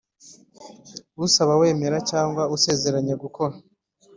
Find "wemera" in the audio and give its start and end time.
1.61-1.97